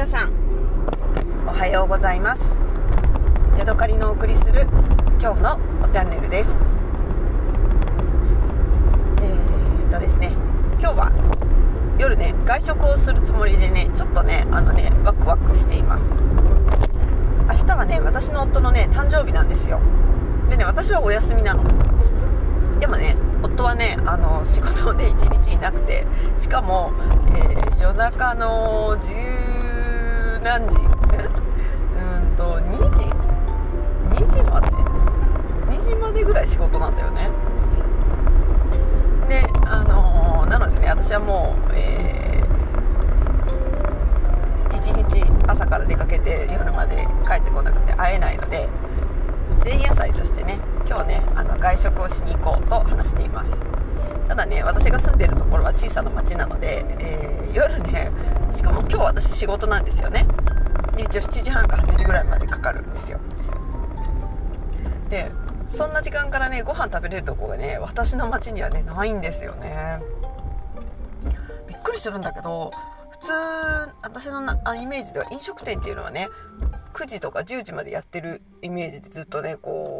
[0.00, 0.32] 皆さん
[1.46, 2.58] おはようございます。
[3.58, 4.66] ヤドカリのお送りする
[5.20, 5.60] 今日の
[5.92, 6.56] チャンネルです。
[9.20, 10.28] えー、っとですね
[10.80, 16.06] 今日は夜ね外食をするつもりでねちょっとねあのねワクワクしています。
[17.46, 19.80] 明日はね私の夫のね誕生日なんですよ。
[20.48, 21.62] でね私はお休みなの。
[22.80, 26.06] でもね夫はねあの仕事で1日いなくて
[26.38, 26.90] しかも、
[27.36, 29.49] えー、夜中の10
[30.42, 30.76] 何時？
[30.80, 30.80] う
[32.32, 33.02] んと2時
[34.10, 37.28] ？2時まで？2時までぐらい仕事なんだよね。
[39.28, 48.68] であのー、なのでね私はもう、えー、1日朝から出かけて夜まで帰ってこなくて会えないので
[49.62, 53.69] 前夜祭としてね今日ねあの外食をしに行こうと話しています。
[54.30, 58.12] ただね私が住んでるところは小さな町なので、えー、夜ね
[58.54, 60.24] しかも今日私仕事なんですよね。
[60.96, 63.18] で一応7時半か8時ぐらいまでかかるんですよ。
[65.08, 65.32] で
[65.68, 69.98] そんな時間からねご飯食べれるとこがね私の町にはねないんですよね。
[71.66, 72.70] びっくりするんだけど
[73.10, 73.32] 普通
[74.00, 76.28] 私のなイメージでは飲食店っていうのはね
[76.94, 79.96] 9時とか10時までやってるイメージでずっとねこ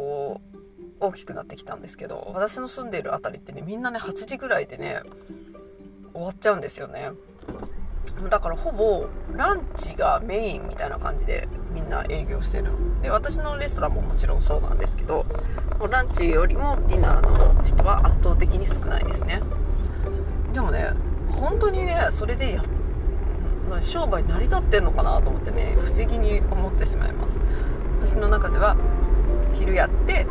[1.01, 5.01] 大きくなってきたんですけど私の住んでいる辺りってねみんなね8時ぐらいでね
[6.13, 7.11] 終わっちゃうんですよね。
[8.29, 12.71] だからほぼランチがメインみたいな感じでみんな営業してる。
[13.01, 15.25] で私のレストランももちろんそうなんですけど
[15.79, 19.41] もうランチよりもディナーの人は圧倒的に少ないですね。
[20.53, 20.91] でもね
[21.31, 22.63] 本当にねそれでや
[23.81, 27.39] 商売成り立ってんのかなと思ってね不思議に思ってしまいます。
[28.01, 28.75] 私の中では
[29.53, 30.27] 昼やって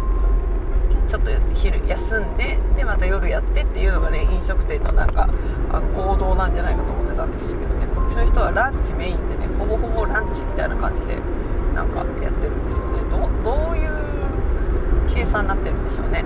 [1.10, 5.28] ちょっと昼休んででまた夜やってっていうのがね飲食店のなんか
[5.72, 7.88] あの王道なんじゃないかと思ってたんですけどね。
[7.88, 11.16] こっちの人はランチメインでねほぼほぼランチみたいな感じで
[11.74, 13.02] なんかやってるんですよね。
[13.10, 16.24] どどういう計算になってるんでしょうね。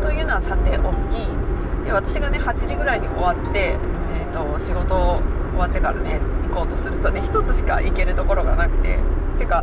[0.00, 3.74] というのはさて大きで私がね8時ぐらいに終わって、
[4.14, 8.98] えーと、仕事終わってからね行こうとするとね1つしか行けるところがなくて。
[9.36, 9.62] てか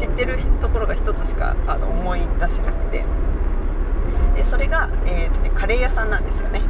[0.00, 3.04] 知ってるところが1つしかあの思い出せなくて。
[4.36, 6.60] でそれが、えーとね、カレー屋さんなんですよね。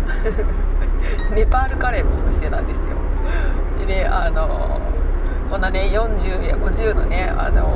[1.34, 2.84] ネパールカレーのお店なんですよ。
[3.80, 4.80] でねあの
[5.50, 7.66] こんなね40や50のねあの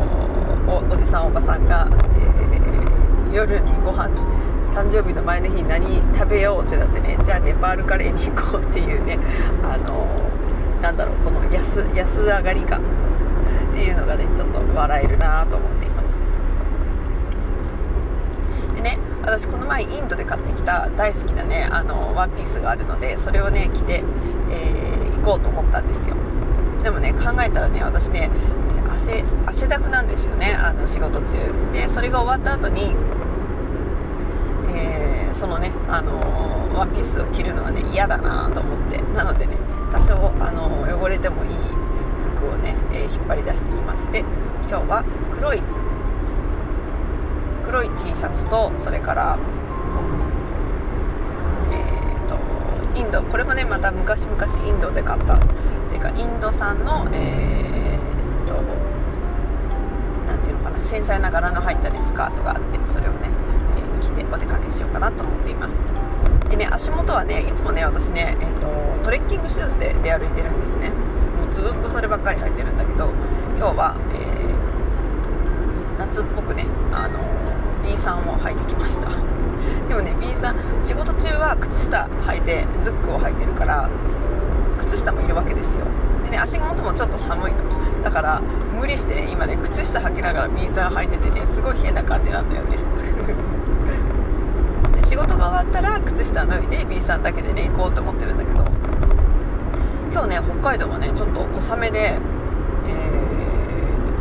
[0.91, 4.09] おじさんおばさんが、えー、夜にご飯
[4.73, 9.19] 誕生日の前の日に何食べようってなってねじゃあネパールカレーに行こうっていうね
[9.63, 10.07] あの
[10.81, 16.30] なんだろうこの安安上がり感っていうのがねちょっと笑えるなと思っています。
[19.23, 24.03] 私この前インドで買ってきた大好きなねあのワンピースがあるのでそれをね着て、
[24.51, 26.17] えー、行こうと思ったんですよ。
[26.83, 28.31] でもね考えたらね私ね
[28.89, 31.37] 汗汗だくなんですよねあの仕事中。
[31.73, 32.95] でそれが終わった後に、
[34.75, 39.01] えー、そのねあのワンピースを着るのはね嫌だなと思って。
[39.15, 39.57] なのでね
[39.93, 41.51] 多少あの汚れてもいい
[42.37, 44.21] 服をね、えー、引っ張り出してきまして
[44.69, 45.05] 今日は
[45.35, 45.61] 黒い
[47.71, 49.39] 黒い T シャツとそれから
[51.71, 55.37] えーと、インドこれもねまた昔々インドで買った。
[55.37, 58.55] っていうかインド産のえーと
[60.27, 63.29] 何ていうのかな繊細な柄の入ったねスカートがあってそれをね、
[64.03, 65.79] えー、着てお出かけしようかなと思っています。
[66.51, 68.67] でね足元はねいつもね私ね、えーと、
[69.05, 70.91] トレッキングシューズで出歩いてるんですね。
[70.91, 73.11] もうずっとそればっかり履いてるんだけど
[73.57, 74.19] 今日は、え、
[75.99, 77.40] 夏っぽくねあの
[77.85, 79.09] B さんを履いてきました。
[79.89, 83.91] でもね B さん仕事中は靴下履いてズックを履いてるから
[84.79, 85.85] 靴下もいるわけですよ。
[86.25, 87.59] でね足元もちょっと寒いの。
[88.03, 92.79] だから無理して、今ね靴下履きながら B さん履いててねすごい変な感じなんだよね。
[94.97, 98.65] で仕事が終わったら靴下脱いで B さんだけでね行こうと思ってるんだけど。
[100.13, 102.19] 今日ね北海道はねちょっと小雨で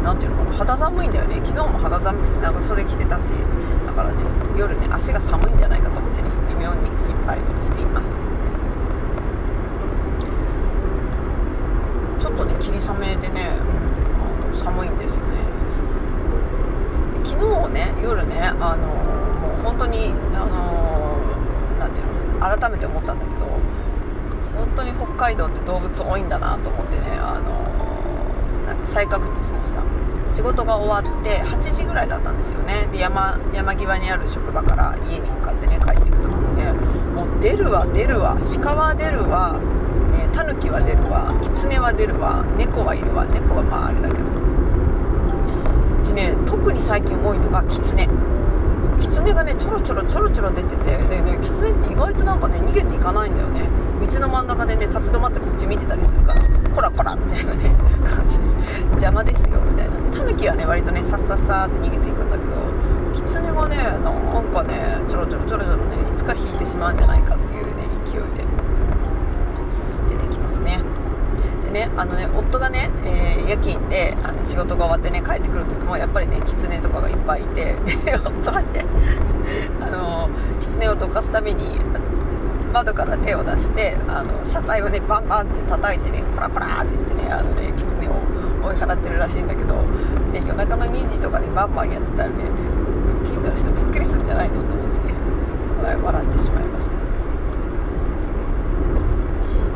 [0.04, 1.36] 何ていうのかな肌寒いんだよね。
[1.44, 3.32] 昨日も肌寒くて長袖着てたし
[3.86, 4.18] だからね
[4.58, 8.10] 夜ね足が寒いんじゃないかと思ってね微妙に心配しています。
[12.20, 13.52] ちょっとね霧雨でね、
[14.54, 15.38] うん、寒いんですよね。
[17.24, 21.18] で昨日ね夜ねあのもう本当にあの
[21.80, 22.08] 何ていう
[22.40, 23.46] の改めて思ったんだけど
[24.56, 27.89] 本当に北海道って動物多いんだなと思ってねあの
[28.86, 29.80] 再確認しました。
[30.34, 32.88] 仕事が終わって8時ぐらいだったんですよね。
[32.92, 36.72] で山山際にある職場から家に向かってね帰っていく時にね
[37.16, 39.60] もう出るわ出るわ鹿は出るわ、
[40.14, 44.24] ええタヌキは出るわキツネは出るわ猫はいるわ猫はまああれだけど。
[46.16, 48.08] でね特に最近多いのがキツネ。
[49.02, 53.68] キツネがねちょろちょろちょろちょろ出ててでねキツネって意外となんかね逃げていかないんだよね。
[54.08, 56.59] 道の真ん中でね立ち止まってこっち見てたりするから。
[56.70, 57.70] コラコラみたいなね
[58.04, 58.44] 感じで
[58.92, 62.70] 邪魔ですよみたいなタヌキはね割とねさっさっさって逃げていくんだけど
[63.14, 68.46] キツネがねなんかねちょろちょろちょろちょろねいつか引いてしまうんじゃないかっていうね勢いで
[70.16, 70.82] 出てきますね。
[71.64, 77.76] でねあのね夫がね、えー、夜勤であの仕事が終わってね帰ってくる時もやっぱりねキツネとかがいっぱいいて
[78.06, 78.86] で夫はね
[79.82, 80.30] あの
[80.62, 81.80] キツネをどかすために
[82.72, 88.14] 窓から手を出してあの車体をねバンバンって叩いてねコラコラって言ってねあのねキツネを
[88.64, 92.36] 追い払ってるらしいんだけど、ね、夜中の2時とかにバンバンやってたらね
[93.26, 95.16] 近所の人びっくりするんじゃないのと思ってね
[96.04, 97.00] 笑ってしまいました。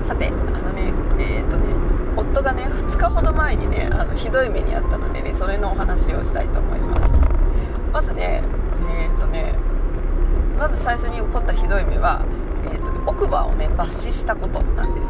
[0.05, 1.63] さてあのねえっ、とね
[2.17, 7.01] 夫がね2日ほど前にねあのひどい目に遭ったのでねそれのお話をしたいと思います。
[7.91, 8.43] まずね
[8.99, 9.55] えっ、とね
[10.57, 12.21] まず最初に起こったひどい目は、
[13.05, 15.07] 奥歯をね抜歯したことなんです。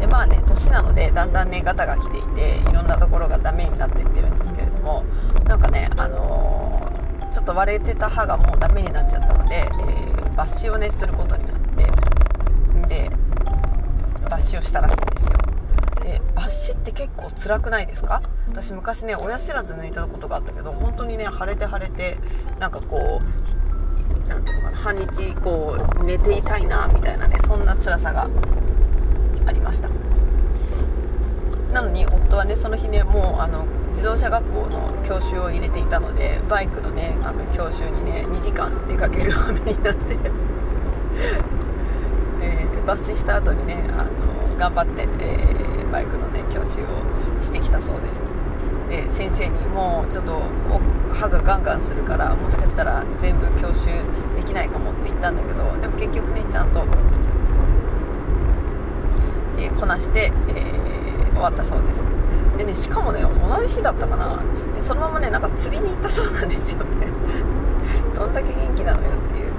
[0.00, 5.04] でまあね年なのでだんだんねガタが来ていていろんなところがダメになっていってるんですけれども
[5.44, 11.84] なんかねあのー、ちょっと割れてた歯がもうダメになっちゃったので、えー、抜歯をねすることになって
[12.88, 13.10] で
[14.24, 15.32] 抜歯をしたらしいんですよ。
[16.02, 18.22] で抜歯って結構辛くないですか？
[18.48, 22.18] 私昔ね親知らず抜いたことがあったけど本当にね腫れて腫れて
[22.58, 23.24] なんかこう
[24.28, 28.28] なんていうのかな半日こう寝ていたいなみたいなねそんな辛さが
[29.46, 29.88] ありました。
[31.72, 40.16] なのに夫はねその日ねもうあの自動車学校の教習を入れていたのでバイクのねあの教習にね2時間出かける羽目になって
[42.42, 48.31] えー、抜歯した後にねあの頑張って、えー、バイクのね教習をしてきたそうです。
[48.92, 50.38] で先生にもうちょっと
[51.14, 53.86] 歯がガンガンするからもしかしたら全部教習
[54.36, 56.84] できないかもって言ったんだけどでも結局ねちゃんと、
[59.58, 62.04] えー、こなして、えー、終わったそうです。
[62.58, 64.44] でねしかもね同じ日だったかな。
[64.76, 67.06] でそのままねなんか釣りに行ったそうなんですよね。
[68.14, 69.52] どんだけ元気なのよっていう。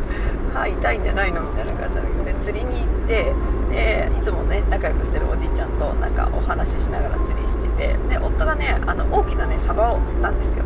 [0.53, 3.33] 歯痛いんじゃないのみたいな感じなんだけどね釣りに行って
[3.73, 10.63] でいつもね仲良くしてるおじいちゃんとなんかお話ししながら釣りしててで夫がねあの大きなねサバを釣ったんですよ。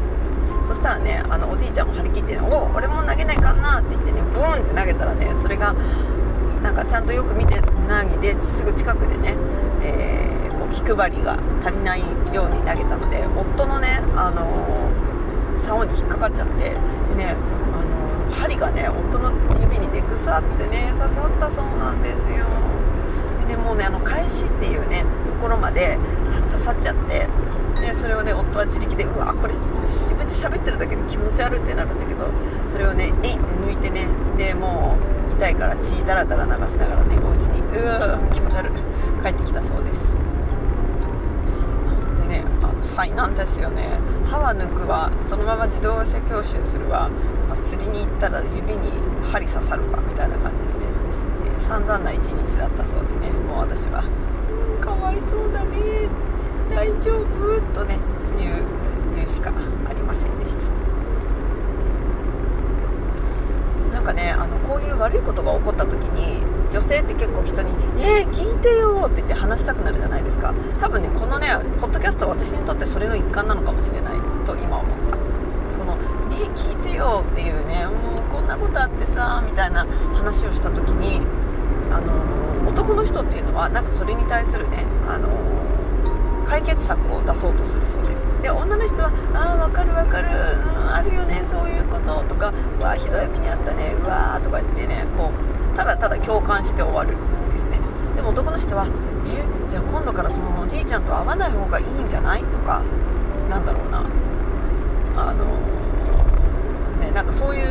[0.67, 5.73] そしたらねあのおじいちゃんも張り切ってね「お俺も投げないかな」って言ってねブーンって投げたらねそれが
[6.61, 9.35] なんかちゃんとよく見て投げですぐ近くでね、
[9.81, 12.01] えー、こう気配りが足りない
[12.33, 16.75] ように投げたので夫のねあのー、竿に引っかかっちゃってで
[17.15, 17.35] ね
[17.71, 19.31] あのー、針がね夫の
[19.61, 22.76] 指にね腐ってね刺さったそうなんですよ。
[23.47, 25.97] でもうねあの返しっていうねところまで
[26.49, 27.27] 刺さっちゃって
[27.79, 32.27] でそれをね夫は自力でうわこれ自分で喋ってるだけで気持ち悪いってなるんだけど
[32.71, 34.07] それをねえいって抜いてね
[34.37, 34.97] でも
[35.31, 38.71] う痛いから血だらだら流しながらねお家にうわ気持ち悪い。
[39.23, 40.17] 帰ってきたそうです。
[42.21, 43.99] でねあの災難ですよね。
[44.25, 45.11] 歯は抜くわ。
[45.25, 47.09] そのまま自動車教習するわ、
[47.49, 48.91] まあ、釣りに行ったら指に
[49.23, 49.99] 針刺さるわ。
[50.01, 50.76] みたいな感じで、
[51.67, 54.03] 散々な一日だったそうでねもう私は
[54.73, 56.07] 「うんかわいそうだね」
[56.73, 57.61] 大丈夫？
[57.73, 58.63] とねいう
[59.15, 59.51] 言うしか
[59.89, 60.65] ありませんでした。
[63.93, 70.53] なんかねあのこういう悪いことが起こった時に女性って結構人に「ねえ聞いてよ」って言って話したくなるじゃないですか。
[70.79, 74.13] 多分ねこのねポッドキャストは私にとってそれの一環なのかもしれない。
[74.45, 75.17] と今思った。
[75.17, 75.95] この
[76.29, 81.21] 「ねえ聞いてよ」っていうねもうこんなことあってさみたいな話をした時に
[81.91, 85.27] あの男の人っていうのはなんかそれに対するねあの
[86.47, 97.79] 解決策を出そうとするそうですで女の人は「ああ分かる分かる、うん、あるよねそういうこと」とか「わあひどい目にあったねうわー」とか言ってねこうただただ共感して終わるんですね
[98.15, 98.87] でも男の人は
[99.27, 102.81] 「えじゃあ今度からそのおじいちゃんと会わない方がいいんじゃない?」とか
[103.49, 103.99] なんだろうな
[105.17, 105.43] あの
[107.01, 107.65] ねなんかそういう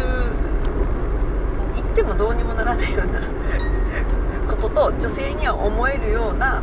[1.96, 3.20] てもどうにもならないような
[4.46, 6.62] ことと女性には思えるような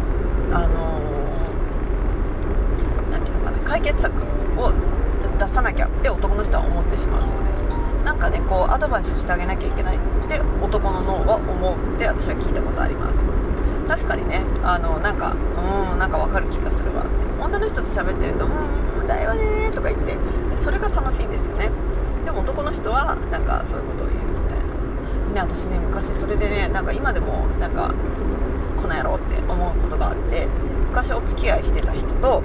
[0.53, 4.13] あのー、ていうのかな解決策
[4.57, 4.71] を
[5.39, 7.63] 出さなきゃって男の人は思ってしまうそうです。
[8.05, 13.25] なんかねこうアドバイスをしてあげなきゃいけないって男の脳は思うって私は聞いたことあります。
[13.87, 15.33] 確かにねあのなんか
[15.93, 17.01] うんなんかわかる気がするわ。
[17.01, 17.09] って
[17.41, 20.15] 女の人と喋ってると「うんだよね」とか言って
[20.55, 21.71] それが楽しいんですよね。
[22.25, 24.22] でも男の人はなんかそういうことを言う。
[25.33, 27.93] ね私ね昔それでねなんか今でもなんか
[28.77, 30.47] このなんやろって思うことがあって
[30.89, 32.43] 昔お付き合いしてた人と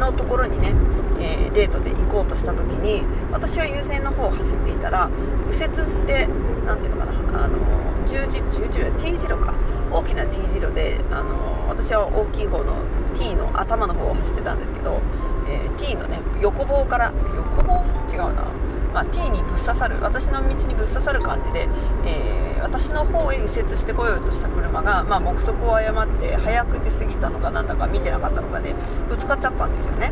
[0.00, 0.72] のところにね、
[1.20, 5.08] えー、デートで行こうとした時に私は優先の方を走っていたら
[5.46, 6.28] 右折して
[6.66, 7.58] 何ていうのかなあの
[8.06, 9.54] 十字十字路 T 字路か。
[9.90, 12.76] 大きな T 字路であの私は大きい方の
[13.14, 15.00] T の頭の方を走ってたんですけど、
[15.48, 17.84] えー、T のね横棒から横棒？
[18.12, 18.44] 違うな。
[18.92, 20.00] まあ、T にぶっ刺さる。
[20.00, 21.68] 私の道にぶっ刺さる感じで、
[22.06, 28.74] えー、私の方へ右折してこようとした車が、まあ、目測を誤って早口すぎたのかなんだか見てなかったのかで
[29.08, 30.10] ぶつかっちゃったんですよね。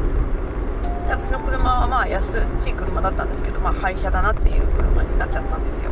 [1.07, 5.91] で私の車はまあ安い車だったんですけど、まあ、廃車だなっていう車になっちゃったんですよ。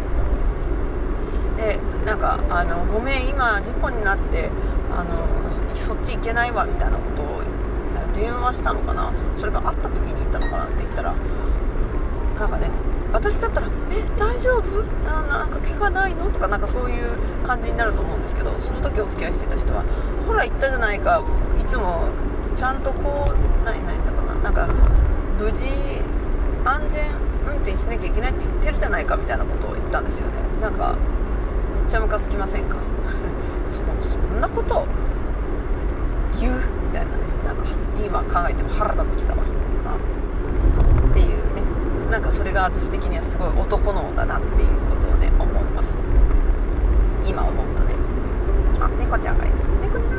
[1.57, 4.51] でなんかあのごめん今事故になって
[4.93, 5.27] あの
[5.75, 7.43] そっち行けないわみたいなことを
[8.15, 9.11] 電話したのかな？
[9.39, 10.65] それがあった時に言ったのかな？
[10.65, 11.15] って言ったら
[12.41, 12.71] なんかね
[13.13, 14.83] 私だったら「え大丈夫？
[15.05, 19.85] ななんか怪我ないの?」とかなんかそういう感じになると思うんですけどその時お付き合いしてた人は
[20.27, 21.23] 「ほら言ったじゃないか
[21.61, 22.05] いつも
[22.57, 24.67] ちゃんとこう何何だかななんか
[25.39, 25.65] 無事
[26.65, 27.05] 安全
[27.47, 30.33] 運転しなきゃいけないって言ってるじゃないか」みたいなことを言ったんですよね。
[30.61, 30.95] なんか
[31.83, 32.77] めっちゃムカつきませんか？
[34.03, 34.87] そそんなこと
[36.41, 36.61] 言うみ
[36.93, 37.63] たいなねなんか
[38.05, 41.62] 今考えても腹立ってきたわ、うん、っていうね。
[42.11, 45.99] なんかそれが私的にはすごい男脳だなっていうことをね思いました。
[47.25, 47.95] 今思うとね。
[48.81, 49.55] あ猫ちゃんがいる。
[49.81, 50.19] 猫ちゃん。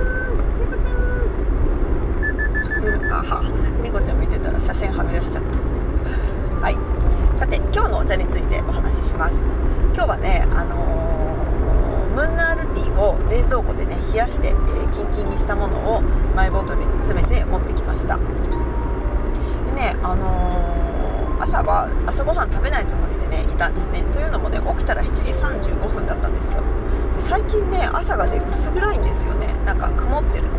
[0.64, 0.90] 猫ちゃ
[3.04, 3.12] ん。
[3.12, 3.44] あは。
[3.84, 5.50] 猫ちゃん見てたら写真はみ出しちゃった。
[6.64, 6.78] はい。
[7.38, 9.44] さて今日のお茶についてお話しします。
[9.94, 11.05] 今日はねあのー、
[12.16, 16.02] ムンナールティーを冷蔵庫でね冷やして、えー、キンキンにしたものを
[16.34, 18.18] マイボトルに詰めて持ってきました。
[18.18, 18.24] で
[19.76, 20.86] ねあのー
[21.38, 24.02] 朝は朝ごはん食べないつもりでねいたんですね。
[24.14, 26.64] というのもね起きたら7時35分だったんですよ。
[27.20, 29.54] 最近ね朝がね薄暗いんですよね。
[29.66, 30.52] なんか曇ってるの。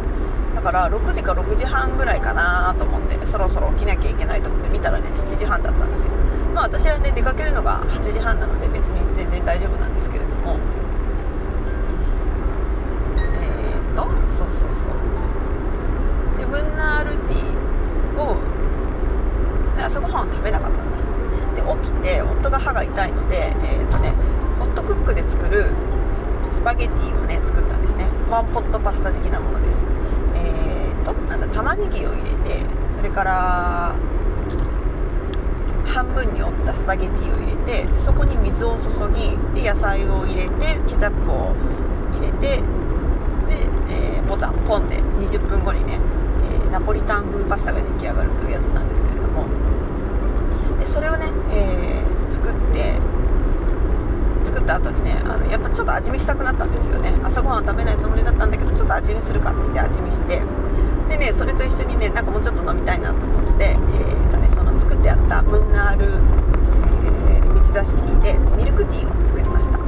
[0.54, 6.10] だから6時か6時半ぐらいかなと思ってそろそろ起きなきゃいけないと思って見たらね7時半だったんですよ。
[6.54, 10.58] まあ私はね出かけるのが8時半なので別に全然大丈夫なんですけれども
[13.16, 14.02] えー、っと
[14.36, 14.84] そうそうそ
[16.36, 18.36] うでムンナールティーを
[19.76, 20.96] で朝ごはん食べなかったんだ
[22.06, 24.12] で夫が歯が痛いのでえ、ー、とね
[24.60, 25.66] ホットクックで作る
[26.52, 28.06] スパゲティをね作ったんですね。
[28.30, 29.84] ワンポットパスタ的なものです。
[30.36, 32.62] えっ、ー、となんだ玉ねぎを入れて
[32.98, 33.96] それから
[35.84, 41.54] 半分に折ったスパゲティを入れてそこに水を注ぎで野菜を入れてケチャップを
[42.14, 42.62] 入れてで、
[43.90, 45.98] えー、ボタンポンで20分後にね、
[46.52, 49.46] えー、ナポリタン風パスタが出来上がるというやつなんですけれども。
[50.86, 52.94] でそれをね、えー、作って
[54.44, 57.12] 作った後にねあのやっぱちょっと味見したくなったんですよね。
[57.24, 60.40] 朝ごはん食べないつもりだったんだけどちょっと味見するかって言って味見して。
[61.08, 69.78] でねそれと一緒にねなんかもうちょっと飲みたいなと思って、えーとね、その作ってあったムンナール、えー、水出しティーでミルクティーを作りました。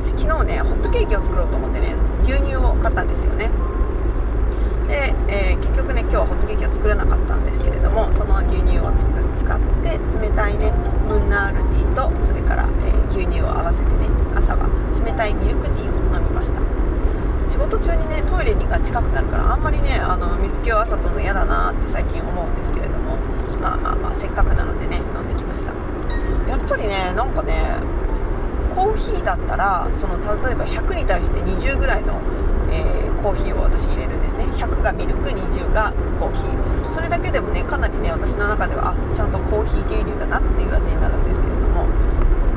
[0.00, 3.50] 昨日ねホットケーキを作ろうと思ってね牛乳を買ったんですよね。
[4.94, 10.70] で、えー、結局ね今日はホットケーキは作れなかったんですけれどもその牛乳をつく使って冷たいね
[11.10, 14.06] ムンナールティーとそれから、えー、牛乳を合わせてね
[14.38, 16.62] 朝は冷たいミルクティーを飲みました。
[17.50, 23.16] 仕事中にねトイレにが近くなるからあんまりねあの水気を朝取るの嫌だなって最近思うんですけれども
[23.60, 25.72] まあまあまあせっかくなのでね飲んできました。
[26.48, 27.78] やっぱりねなんかね
[28.74, 32.20] コーヒーだったらその例えば100に対して20ぐらいの
[32.74, 34.44] えー、コーヒーを私入れるんですね。
[34.44, 36.92] 100がミルク20がコーヒー。
[36.92, 41.88] それだけでもねかなりね私の中ではあちゃんとコーヒー牛乳だなっていう味になるんですけれども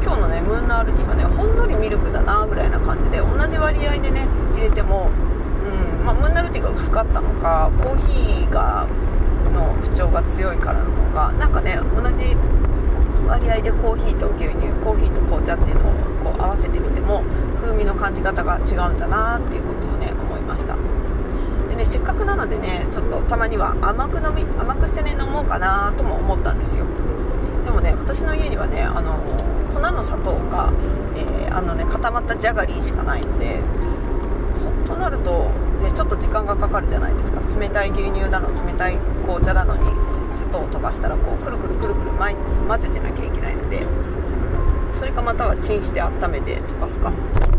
[0.04, 8.86] 今日のねムーンナールティーはねほんのりミルクだなぐらいな感じで同じ割合でね入れても、うんまあ、ムーンナールティーが薄かったのかコーヒーが
[9.56, 12.36] の不調が強いからなのかなんかね同じ
[13.26, 15.94] 割合でコーヒーと牛乳コーヒーと紅茶っていうのを
[16.24, 17.24] こう合わせてみても
[17.62, 20.14] 風味の感じ方が違うんだなっていうことをね
[20.48, 20.76] ました。
[21.70, 26.86] でねせっかくなのでねちょっとたまには甘く飲み甘くしてね飲もうかなとも思ったんですよ。
[27.66, 29.20] でもね私の家にはねあの
[29.74, 30.72] 粉の砂糖が、
[31.16, 33.60] えー、あのね固まったジャガリーしかないので
[34.56, 35.52] そとなると、
[35.84, 37.42] ね、ちょっと時間がかかるじゃないですか。
[37.60, 39.84] 冷たい牛乳だの冷たい紅茶なのに
[40.36, 43.86] 砂糖を飛ばしたらこうくるくるくるくる混ぜてなきゃいけないので
[44.94, 47.12] それかまたはチンして温めて溶かすか。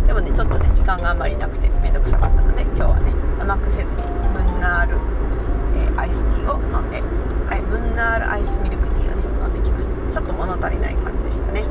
[0.07, 4.03] でもねちょっとね時間があんまりなくてめんどくさかったで今日はね甘くせずに
[4.35, 4.99] ムンナール、
[5.79, 9.95] えー、アイスティーを飲んで、ムンナールアイスミルクティーをね飲んできました。
[10.13, 11.63] ちょっと物足りない感じでしたね。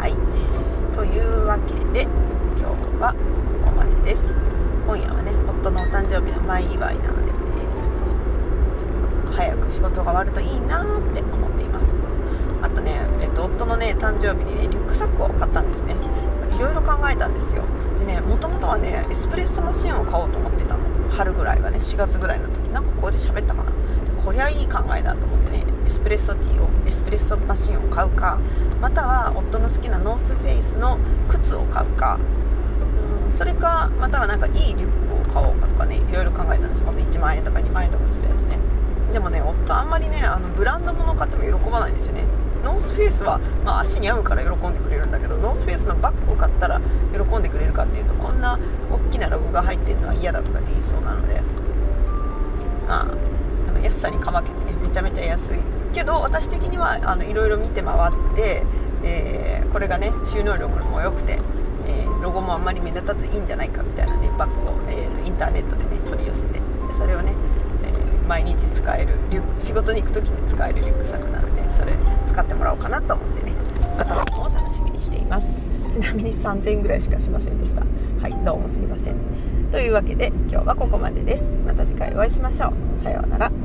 [0.00, 0.16] はい、
[0.96, 2.08] というわけで、
[2.56, 3.12] 今日は
[3.62, 4.24] ここまでです。
[4.86, 7.32] 今夜はね夫のお誕生日の前祝いなので、
[9.26, 11.92] えー、早く仕事が終わるといいなって思っています。
[12.62, 15.94] あとね、えっと、夫のね誕生日にねリュックサックを買ったんですね。
[16.56, 17.64] いろいろ考えたんですよ。
[17.98, 20.80] でねもともとはねエスプレッソマシンを買おうと思ってたの。
[21.10, 22.68] 春ぐらいはね4月ぐらいの時。
[22.70, 23.72] なんかここで喋ったかな。
[24.24, 28.38] こりゃいい考えだと思ってねエスプレッソティーをエスプレッソマシンを買うか
[28.80, 32.18] または夫の好きなノースフェイスの靴を買うか。
[33.30, 38.58] うんそれかまたはなんかいいリュックを買おうかとかねいろいろ考えたんですほんと1万円とか2万円とかするやつね。
[39.12, 42.24] でもね夫あんまりねあのブランド物買っても喜ばないんですよね。
[42.68, 46.80] ノースフェイスは、まあ、足に合うから喜んでくれるんだけどノースフェイスのバッグを買ったら
[47.12, 48.58] 喜んでくれるかっていうとこんな
[48.92, 51.40] 大きなロゴが入ってるのは嫌だとかって言いそうなので。
[52.86, 53.06] まあ
[53.68, 55.58] あの安さにかまけてねめちゃめちゃ安い。
[55.92, 58.62] けど私的にはあのいろいろ見て回って、
[59.04, 61.38] えー、これがね収納力も良くて、
[61.86, 66.58] えー、ロゴもあんまり目立たずいいんじゃないかみたいなねバッグを、えーと、インターネットでね取り寄せて。
[66.96, 67.32] それをね、
[68.28, 69.14] 毎日使える
[69.58, 71.94] 仕事に行く時に使えるリュックサックなのでそれ
[72.28, 73.52] 使ってもらおうかなと思ってね。
[73.96, 75.58] 私も楽しみにしています。
[75.90, 77.80] ちなみに3000円ぐらいしかしませんでした。
[78.20, 79.14] はいどうもすいません。
[79.72, 81.54] というわけで今日はここまでです。
[81.66, 82.98] また次回お会いしましょう。
[82.98, 83.57] さようなら。